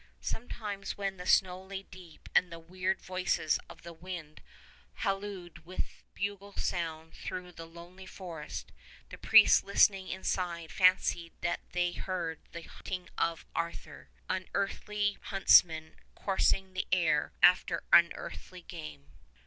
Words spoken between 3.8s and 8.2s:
the wind hallooed with bugle sound through the lonely